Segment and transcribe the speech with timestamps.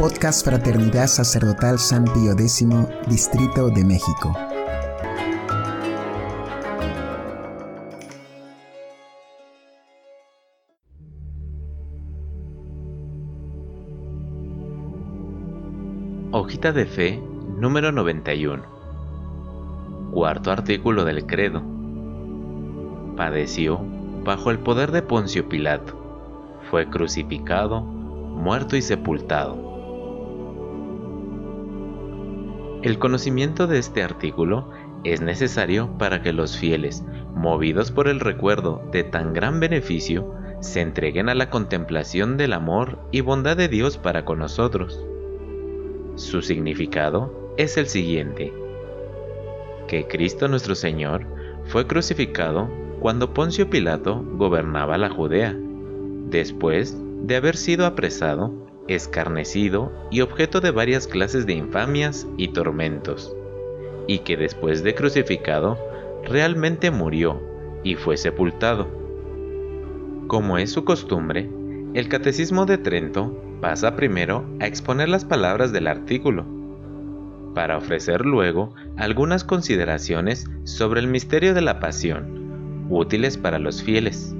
[0.00, 2.66] Podcast Fraternidad Sacerdotal San Pío X,
[3.06, 4.34] Distrito de México.
[16.32, 17.22] Hojita de Fe
[17.58, 18.62] número 91.
[20.12, 21.60] Cuarto artículo del credo.
[23.18, 23.78] Padeció
[24.24, 25.94] bajo el poder de Poncio Pilato.
[26.70, 29.69] Fue crucificado, muerto y sepultado.
[32.82, 34.70] El conocimiento de este artículo
[35.04, 40.80] es necesario para que los fieles, movidos por el recuerdo de tan gran beneficio, se
[40.80, 45.04] entreguen a la contemplación del amor y bondad de Dios para con nosotros.
[46.14, 48.52] Su significado es el siguiente,
[49.86, 51.26] que Cristo nuestro Señor
[51.66, 52.70] fue crucificado
[53.00, 55.54] cuando Poncio Pilato gobernaba la Judea,
[56.30, 58.52] después de haber sido apresado,
[58.94, 63.34] escarnecido y objeto de varias clases de infamias y tormentos,
[64.06, 65.78] y que después de crucificado
[66.24, 67.40] realmente murió
[67.84, 68.88] y fue sepultado.
[70.26, 71.48] Como es su costumbre,
[71.94, 76.44] el Catecismo de Trento pasa primero a exponer las palabras del artículo,
[77.54, 84.34] para ofrecer luego algunas consideraciones sobre el misterio de la pasión, útiles para los fieles.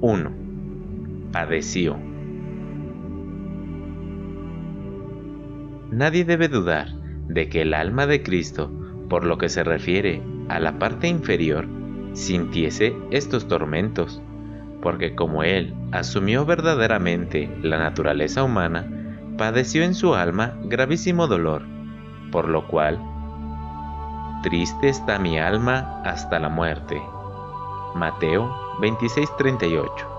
[0.00, 0.47] 1.
[1.32, 1.96] Padeció.
[5.90, 6.88] Nadie debe dudar
[7.28, 8.70] de que el alma de Cristo,
[9.08, 11.66] por lo que se refiere a la parte inferior,
[12.12, 14.22] sintiese estos tormentos
[14.82, 18.86] porque como Él asumió verdaderamente la naturaleza humana,
[19.36, 21.62] padeció en su alma gravísimo dolor,
[22.30, 22.98] por lo cual,
[24.42, 27.00] triste está mi alma hasta la muerte.
[27.94, 30.17] Mateo 26:38.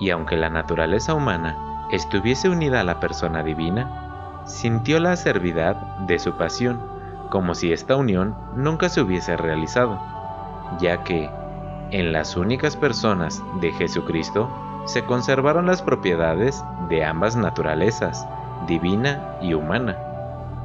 [0.00, 1.56] Y aunque la naturaleza humana
[1.92, 5.76] estuviese unida a la persona divina, sintió la acervidad
[6.06, 6.80] de su pasión,
[7.30, 10.00] como si esta unión nunca se hubiese realizado,
[10.80, 11.30] ya que,
[11.90, 14.48] en las únicas personas de Jesucristo
[14.86, 18.26] se conservaron las propiedades de ambas naturalezas,
[18.66, 19.96] divina y humana,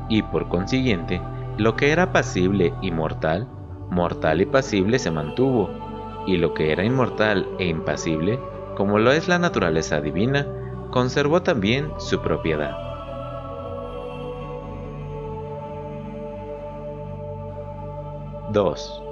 [0.08, 1.22] y por consiguiente,
[1.58, 3.48] lo que era pasible y mortal,
[3.90, 5.70] mortal y pasible se mantuvo,
[6.26, 8.40] y lo que era inmortal e impasible,
[8.76, 10.48] como lo es la naturaleza divina,
[10.92, 12.86] conservó también su propiedad.
[18.56, 19.04] 2.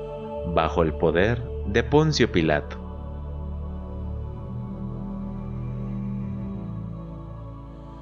[0.53, 2.77] Bajo el poder de Poncio Pilato.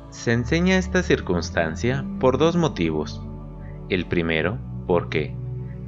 [0.09, 3.23] Se enseña esta circunstancia por dos motivos.
[3.89, 5.35] El primero, porque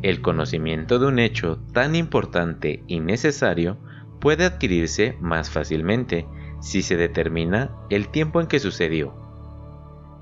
[0.02, 3.78] el conocimiento de un hecho tan importante y necesario
[4.24, 6.26] puede adquirirse más fácilmente
[6.62, 9.14] si se determina el tiempo en que sucedió.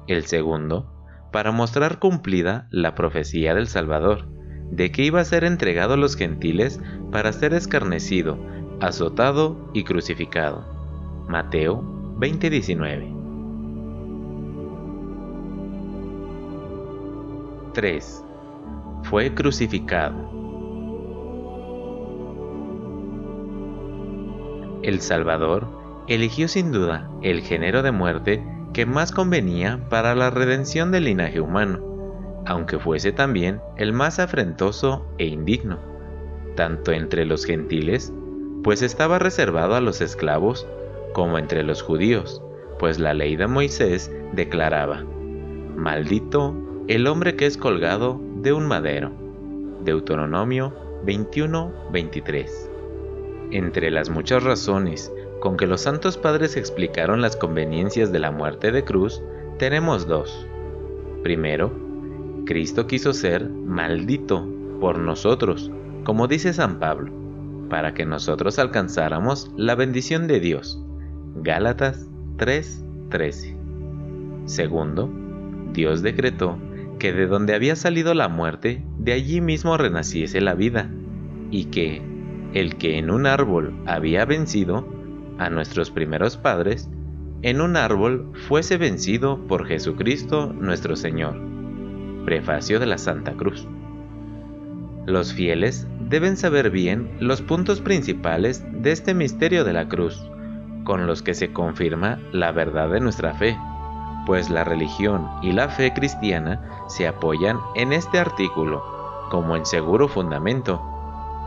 [0.07, 0.91] El segundo,
[1.31, 4.27] para mostrar cumplida la profecía del Salvador,
[4.71, 8.39] de que iba a ser entregado a los gentiles para ser escarnecido,
[8.79, 10.65] azotado y crucificado.
[11.29, 11.83] Mateo
[12.17, 13.13] 20:19.
[17.75, 18.25] 3.
[19.03, 20.40] Fue crucificado.
[24.83, 25.67] El Salvador
[26.07, 28.43] eligió sin duda el género de muerte
[28.73, 31.91] que más convenía para la redención del linaje humano
[32.45, 35.79] aunque fuese también el más afrentoso e indigno,
[36.55, 38.13] tanto entre los gentiles,
[38.63, 40.67] pues estaba reservado a los esclavos,
[41.13, 42.41] como entre los judíos,
[42.79, 45.03] pues la ley de Moisés declaraba,
[45.75, 46.55] Maldito
[46.87, 49.11] el hombre que es colgado de un madero.
[49.83, 50.73] Deuteronomio
[51.05, 52.70] 21-23.
[53.51, 58.71] Entre las muchas razones con que los santos padres explicaron las conveniencias de la muerte
[58.71, 59.21] de cruz,
[59.57, 60.47] tenemos dos.
[61.23, 61.71] Primero,
[62.45, 64.47] Cristo quiso ser maldito
[64.79, 65.69] por nosotros,
[66.05, 67.11] como dice San Pablo,
[67.69, 70.81] para que nosotros alcanzáramos la bendición de Dios.
[71.35, 73.57] Gálatas 3:13.
[74.45, 75.09] Segundo,
[75.73, 76.57] Dios decretó
[76.99, 80.89] que de donde había salido la muerte, de allí mismo renaciese la vida,
[81.49, 82.10] y que
[82.53, 84.87] el que en un árbol había vencido
[85.37, 86.89] a nuestros primeros padres,
[87.41, 91.35] en un árbol fuese vencido por Jesucristo nuestro Señor
[92.25, 93.67] Prefacio de la Santa Cruz.
[95.07, 100.21] Los fieles deben saber bien los puntos principales de este misterio de la cruz,
[100.83, 103.57] con los que se confirma la verdad de nuestra fe,
[104.27, 108.83] pues la religión y la fe cristiana se apoyan en este artículo
[109.31, 110.81] como en seguro fundamento,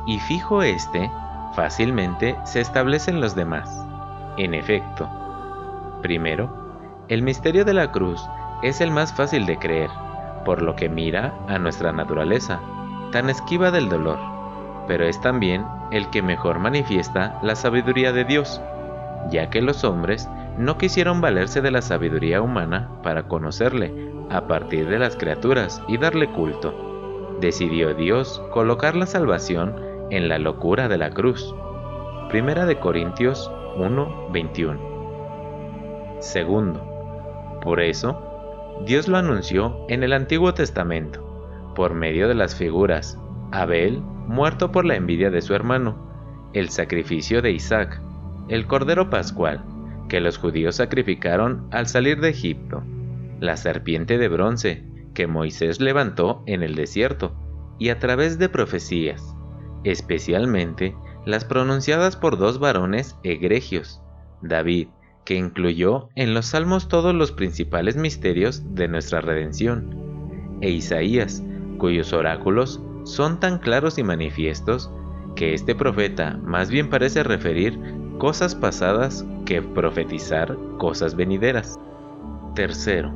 [0.07, 1.11] y fijo este,
[1.55, 3.71] fácilmente se establecen los demás.
[4.37, 5.09] En efecto,
[6.05, 6.51] Primero,
[7.09, 8.23] el misterio de la cruz
[8.63, 9.89] es el más fácil de creer,
[10.45, 12.61] por lo que mira a nuestra naturaleza,
[13.11, 14.19] tan esquiva del dolor,
[14.87, 18.61] pero es también el que mejor manifiesta la sabiduría de Dios,
[19.31, 20.29] ya que los hombres
[20.59, 25.97] no quisieron valerse de la sabiduría humana para conocerle a partir de las criaturas y
[25.97, 27.39] darle culto.
[27.41, 29.75] Decidió Dios colocar la salvación
[30.11, 31.55] en la locura de la cruz.
[32.29, 34.79] Primera de Corintios 1:21.
[36.21, 36.81] Segundo,
[37.63, 38.21] por eso,
[38.87, 43.19] Dios lo anunció en el Antiguo Testamento, por medio de las figuras
[43.53, 48.01] Abel, muerto por la envidia de su hermano, el sacrificio de Isaac,
[48.49, 49.65] el Cordero Pascual,
[50.09, 52.83] que los judíos sacrificaron al salir de Egipto,
[53.41, 54.85] la serpiente de bronce
[55.15, 57.33] que Moisés levantó en el desierto,
[57.79, 59.34] y a través de profecías,
[59.85, 64.03] especialmente las pronunciadas por dos varones egregios,
[64.43, 64.89] David,
[65.25, 71.43] que incluyó en los salmos todos los principales misterios de nuestra redención, e Isaías,
[71.79, 74.91] cuyos oráculos son tan claros y manifiestos
[75.35, 77.79] que este profeta más bien parece referir
[78.19, 81.79] cosas pasadas que profetizar cosas venideras.
[82.55, 83.13] Tercero,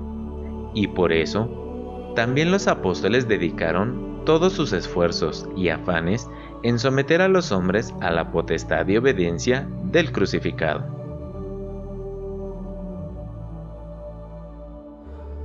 [0.74, 6.28] y por eso, también los apóstoles dedicaron todos sus esfuerzos y afanes
[6.62, 10.84] en someter a los hombres a la potestad y obediencia del crucificado.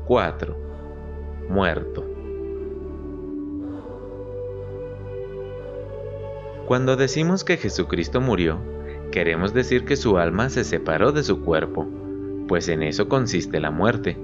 [0.05, 0.57] 4.
[1.49, 2.05] Muerto.
[6.67, 8.57] Cuando decimos que Jesucristo murió,
[9.11, 11.87] queremos decir que su alma se separó de su cuerpo,
[12.47, 14.17] pues en eso consiste la muerte,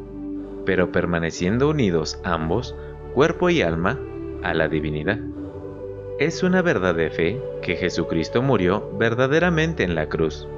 [0.66, 2.76] pero permaneciendo unidos ambos,
[3.14, 4.00] cuerpo y alma,
[4.44, 5.20] a la divinidad.
[6.20, 10.50] Es una verdad de fe que Jesucristo murió verdaderamente en la cruz,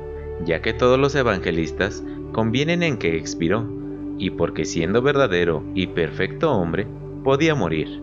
[0.44, 3.70] ya que todos los evangelistas convienen en que expiró,
[4.18, 6.88] y porque siendo verdadero y perfecto hombre,
[7.24, 8.02] podía morir.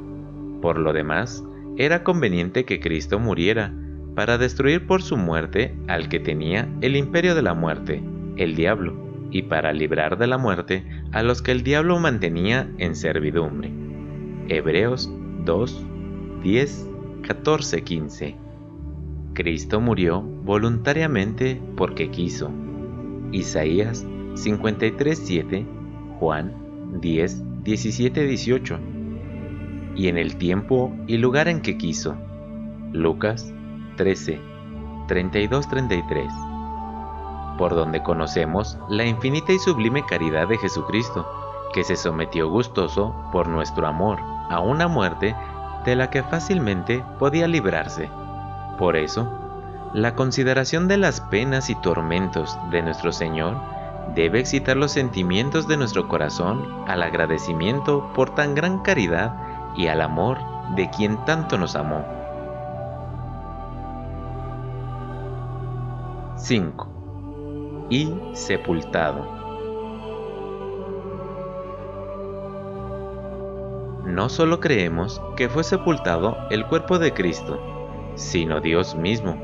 [0.62, 1.42] Por lo demás,
[1.76, 3.74] era conveniente que Cristo muriera,
[4.14, 8.00] para destruir por su muerte al que tenía el imperio de la muerte,
[8.36, 8.94] el diablo,
[9.32, 13.72] y para librar de la muerte a los que el diablo mantenía en servidumbre.
[14.48, 15.10] Hebreos
[15.44, 15.84] 2,
[16.44, 16.88] 10,
[17.28, 18.36] 14, 15.
[19.34, 22.50] Cristo murió voluntariamente porque quiso.
[23.32, 25.66] Isaías 53, 7,
[26.18, 26.54] Juan
[27.02, 28.78] 10, 17, 18.
[29.94, 32.16] Y en el tiempo y lugar en que quiso.
[32.94, 33.52] Lucas
[33.96, 34.40] 13,
[35.08, 41.28] 32-33, por donde conocemos la infinita y sublime caridad de Jesucristo,
[41.74, 45.36] que se sometió gustoso por nuestro amor a una muerte
[45.84, 48.10] de la que fácilmente podía librarse.
[48.78, 49.28] Por eso,
[49.94, 53.56] la consideración de las penas y tormentos de nuestro Señor
[54.14, 59.34] debe excitar los sentimientos de nuestro corazón al agradecimiento por tan gran caridad
[59.76, 60.38] y al amor
[60.74, 62.04] de quien tanto nos amó.
[66.36, 67.86] 5.
[67.90, 69.37] Y sepultado.
[74.18, 79.40] No solo creemos que fue sepultado el cuerpo de Cristo, sino Dios mismo,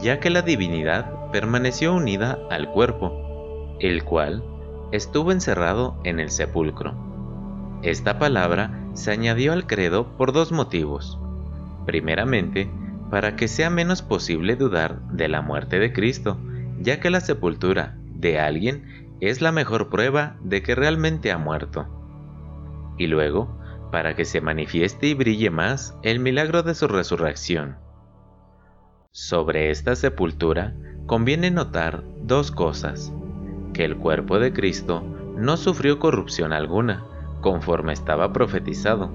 [0.00, 4.42] ya que la divinidad permaneció unida al cuerpo, el cual
[4.90, 6.94] estuvo encerrado en el sepulcro.
[7.82, 11.18] Esta palabra se añadió al credo por dos motivos.
[11.84, 12.70] Primeramente,
[13.10, 16.38] para que sea menos posible dudar de la muerte de Cristo,
[16.80, 21.86] ya que la sepultura de alguien es la mejor prueba de que realmente ha muerto.
[22.96, 23.55] Y luego,
[23.96, 27.78] para que se manifieste y brille más el milagro de su resurrección.
[29.10, 30.74] Sobre esta sepultura
[31.06, 33.10] conviene notar dos cosas,
[33.72, 35.02] que el cuerpo de Cristo
[35.38, 37.06] no sufrió corrupción alguna,
[37.40, 39.10] conforme estaba profetizado.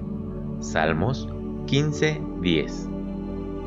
[0.58, 1.28] Salmos
[1.66, 2.88] 15:10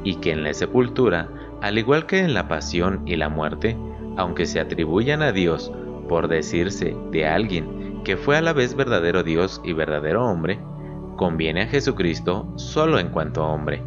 [0.03, 1.29] y que en la sepultura,
[1.61, 3.77] al igual que en la pasión y la muerte,
[4.17, 5.71] aunque se atribuyan a Dios
[6.09, 10.59] por decirse de alguien que fue a la vez verdadero Dios y verdadero hombre,
[11.15, 13.81] conviene a Jesucristo solo en cuanto hombre,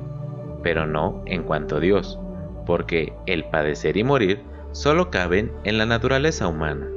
[0.63, 2.19] pero no en cuanto Dios,
[2.67, 4.43] porque el padecer y morir
[4.73, 6.89] solo caben en la naturaleza humana.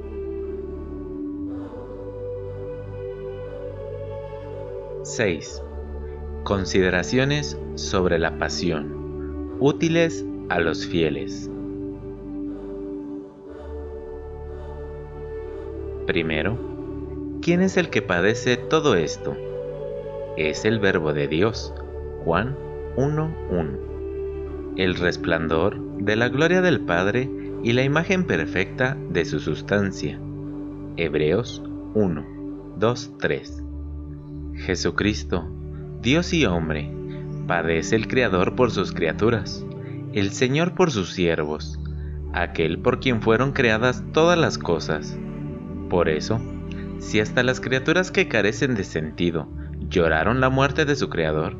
[5.03, 5.63] 6.
[6.43, 11.49] Consideraciones sobre la pasión útiles a los fieles.
[16.07, 16.57] Primero,
[17.41, 19.35] ¿quién es el que padece todo esto?
[20.37, 21.73] Es el Verbo de Dios,
[22.23, 22.55] Juan
[22.95, 24.77] 1.1.
[24.77, 27.29] El resplandor de la gloria del Padre
[27.63, 30.17] y la imagen perfecta de su sustancia.
[30.95, 31.61] Hebreos
[31.95, 33.63] 1, 2, 3.
[34.55, 35.49] Jesucristo,
[36.01, 36.89] Dios y hombre,
[37.45, 39.65] padece el Creador por sus criaturas,
[40.13, 41.77] el Señor por sus siervos,
[42.31, 45.19] aquel por quien fueron creadas todas las cosas.
[45.89, 46.39] Por eso,
[46.99, 49.49] si hasta las criaturas que carecen de sentido
[49.91, 51.55] lloraron la muerte de su Creador,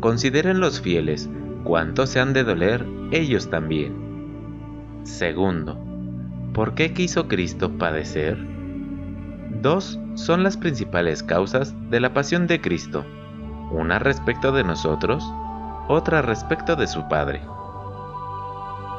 [0.00, 1.30] consideren los fieles
[1.64, 5.00] cuánto se han de doler ellos también.
[5.04, 5.78] Segundo,
[6.52, 8.36] ¿por qué quiso Cristo padecer?
[9.62, 13.04] Dos son las principales causas de la pasión de Cristo,
[13.70, 15.24] una respecto de nosotros,
[15.88, 17.40] otra respecto de su Padre.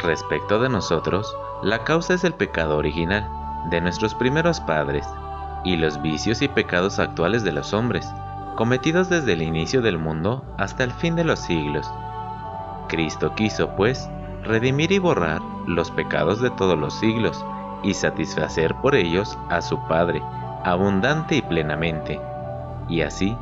[0.01, 3.27] Respecto de nosotros, la causa es el pecado original
[3.70, 5.06] de nuestros primeros padres
[5.65, 8.08] y los vicios y pecados actuales de los hombres,
[8.57, 11.87] cometidos desde el inicio del mundo hasta el fin de los siglos.
[12.89, 14.09] Cristo quiso, pues,
[14.43, 17.45] redimir y borrar los pecados de todos los siglos
[17.83, 20.23] y satisfacer por ellos a su Padre,
[20.63, 22.19] abundante y plenamente.
[22.89, 23.37] Y así,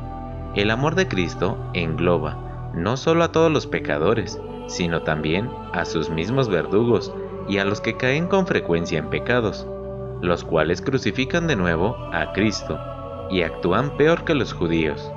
[0.54, 2.36] el amor de Cristo engloba
[2.74, 7.10] no solo a todos los pecadores, sino también a sus mismos verdugos
[7.48, 9.66] y a los que caen con frecuencia en pecados,
[10.20, 12.78] los cuales crucifican de nuevo a Cristo
[13.30, 15.12] y actúan peor que los judíos,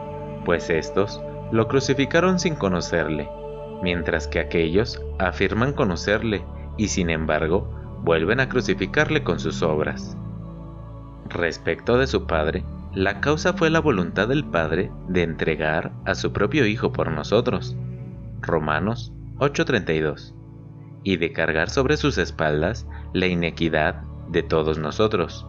[0.45, 3.29] pues estos lo crucificaron sin conocerle
[3.81, 6.43] mientras que aquellos afirman conocerle
[6.77, 7.69] y sin embargo
[8.03, 10.17] vuelven a crucificarle con sus obras.
[11.27, 12.63] Respecto de su Padre,
[12.93, 17.75] la causa fue la voluntad del Padre de entregar a su propio Hijo por nosotros.
[18.41, 20.33] Romanos 8:32.
[21.03, 25.45] Y de cargar sobre sus espaldas la inequidad de todos nosotros.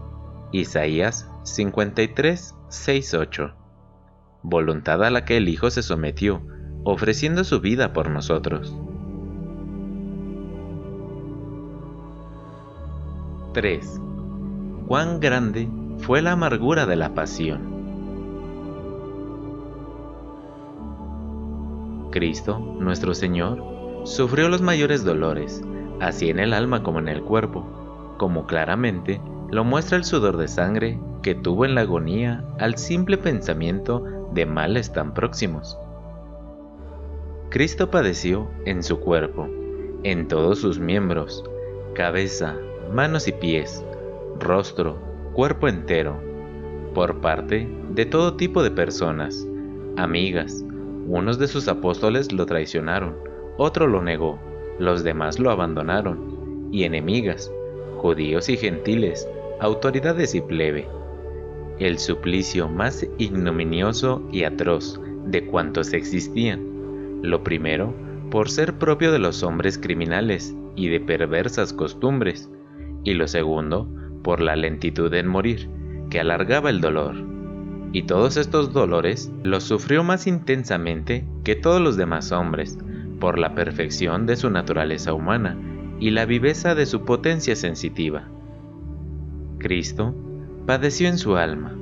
[0.52, 2.54] Isaías 53,
[3.18, 3.54] 8.
[4.42, 6.42] Voluntad a la que el Hijo se sometió
[6.84, 8.76] ofreciendo su vida por nosotros.
[13.54, 14.00] 3.
[14.86, 15.68] Cuán grande
[15.98, 17.80] fue la amargura de la pasión.
[22.10, 23.62] Cristo, nuestro Señor,
[24.04, 25.62] sufrió los mayores dolores,
[26.00, 30.48] así en el alma como en el cuerpo, como claramente lo muestra el sudor de
[30.48, 35.78] sangre que tuvo en la agonía al simple pensamiento de males tan próximos.
[37.50, 39.48] Cristo padeció en su cuerpo,
[40.04, 41.44] en todos sus miembros,
[41.94, 42.56] cabeza,
[42.92, 43.84] manos y pies,
[44.38, 44.98] rostro,
[45.32, 46.16] cuerpo entero,
[46.94, 49.46] por parte de todo tipo de personas,
[49.96, 50.64] amigas.
[51.06, 53.16] Unos de sus apóstoles lo traicionaron,
[53.56, 54.38] otro lo negó,
[54.78, 57.52] los demás lo abandonaron, y enemigas,
[57.96, 59.28] judíos y gentiles,
[59.60, 60.86] autoridades y plebe.
[61.80, 66.70] El suplicio más ignominioso y atroz de cuantos existían
[67.22, 67.94] lo primero,
[68.30, 72.50] por ser propio de los hombres criminales y de perversas costumbres,
[73.02, 73.88] y lo segundo,
[74.22, 75.68] por la lentitud en morir,
[76.10, 77.14] que alargaba el dolor.
[77.92, 82.78] Y todos estos dolores los sufrió más intensamente que todos los demás hombres,
[83.18, 85.58] por la perfección de su naturaleza humana
[85.98, 88.28] y la viveza de su potencia sensitiva.
[89.58, 90.14] Cristo
[90.70, 91.72] padeció en su alma,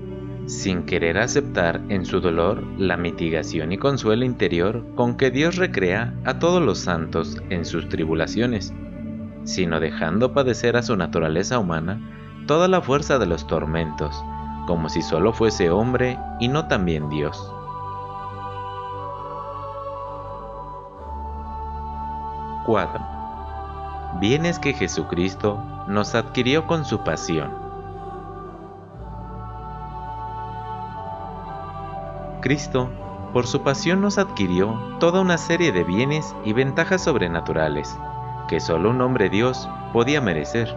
[0.46, 6.14] sin querer aceptar en su dolor la mitigación y consuelo interior con que Dios recrea
[6.24, 8.72] a todos los santos en sus tribulaciones,
[9.44, 12.00] sino dejando padecer a su naturaleza humana
[12.46, 14.24] toda la fuerza de los tormentos,
[14.66, 17.36] como si solo fuese hombre y no también Dios.
[22.66, 24.18] —4.
[24.18, 27.67] Bienes que Jesucristo nos adquirió con su pasión.
[32.48, 32.88] Cristo,
[33.34, 37.94] por su pasión nos adquirió toda una serie de bienes y ventajas sobrenaturales
[38.48, 40.74] que solo un hombre Dios podía merecer.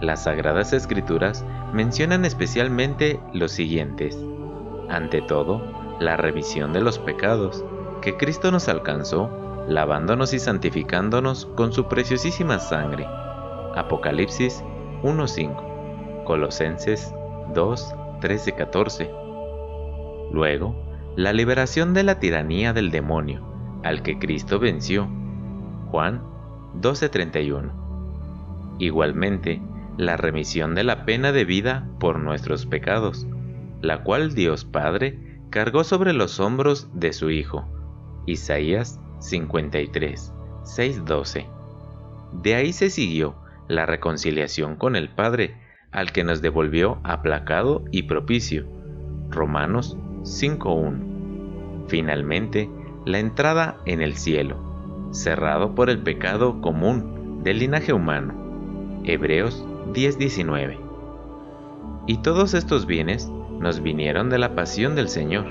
[0.00, 4.16] Las Sagradas Escrituras mencionan especialmente los siguientes.
[4.88, 5.62] Ante todo,
[5.98, 7.64] la remisión de los pecados,
[8.00, 9.30] que Cristo nos alcanzó,
[9.66, 13.04] lavándonos y santificándonos con su preciosísima sangre.
[13.74, 14.62] Apocalipsis
[15.02, 17.12] 1.5, Colosenses
[17.52, 17.94] 2,
[18.56, 19.24] 14
[20.34, 20.83] Luego,
[21.16, 23.46] la liberación de la tiranía del demonio,
[23.84, 25.08] al que Cristo venció.
[25.90, 26.22] Juan
[26.80, 27.70] 12:31.
[28.78, 29.62] Igualmente,
[29.96, 33.28] la remisión de la pena de vida por nuestros pecados,
[33.80, 37.64] la cual Dios Padre cargó sobre los hombros de su Hijo.
[38.26, 40.32] Isaías 53,
[40.64, 41.46] 6:12.
[42.42, 43.36] De ahí se siguió
[43.68, 45.54] la reconciliación con el Padre,
[45.92, 48.66] al que nos devolvió aplacado y propicio.
[49.30, 51.86] Romanos 5.1.
[51.86, 52.70] Finalmente,
[53.04, 54.56] la entrada en el cielo,
[55.12, 58.34] cerrado por el pecado común del linaje humano.
[59.04, 60.78] Hebreos 10.19.
[62.06, 65.46] Y todos estos bienes nos vinieron de la pasión del Señor.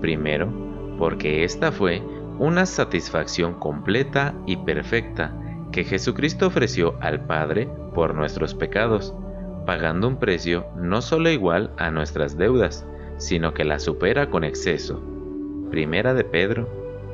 [0.00, 0.52] Primero,
[0.98, 2.02] porque esta fue
[2.38, 5.34] una satisfacción completa y perfecta
[5.72, 9.14] que Jesucristo ofreció al Padre por nuestros pecados,
[9.66, 12.86] pagando un precio no solo igual a nuestras deudas,
[13.18, 15.00] sino que la supera con exceso.
[15.70, 16.68] Primera de Pedro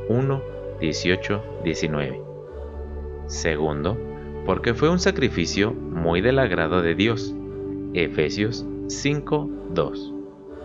[0.09, 0.43] 1,
[0.81, 2.21] 18, 19.
[3.27, 3.97] Segundo,
[4.45, 7.35] porque fue un sacrificio muy del agrado de Dios.
[7.95, 10.15] Efesios 5, 2.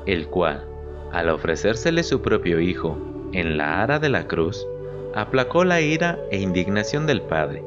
[0.05, 0.67] El cual,
[1.11, 2.97] al ofrecérsele su propio Hijo
[3.33, 4.67] en la ara de la cruz,
[5.13, 7.63] aplacó la ira e indignación del Padre.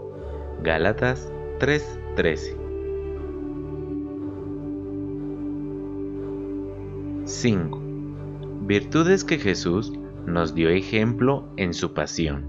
[0.63, 2.60] Gálatas 3:13.
[7.31, 7.81] 5.
[8.63, 9.93] Virtudes que Jesús
[10.27, 12.45] nos dio ejemplo en su pasión.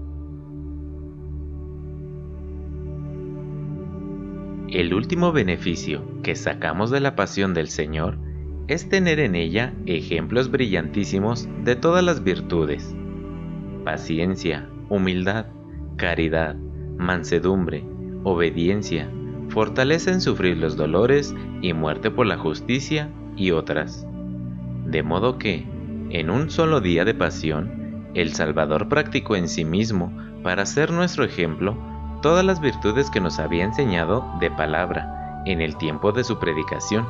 [4.68, 8.18] El último beneficio que sacamos de la pasión del Señor
[8.66, 12.94] es tener en ella ejemplos brillantísimos de todas las virtudes.
[13.84, 15.46] Paciencia, humildad,
[15.96, 16.56] caridad,
[16.98, 17.84] mansedumbre,
[18.24, 19.08] obediencia,
[19.48, 24.06] fortaleza en sufrir los dolores y muerte por la justicia y otras.
[24.84, 25.66] De modo que,
[26.10, 30.12] en un solo día de pasión, el Salvador practicó en sí mismo,
[30.42, 31.76] para ser nuestro ejemplo,
[32.20, 37.06] todas las virtudes que nos había enseñado de palabra en el tiempo de su predicación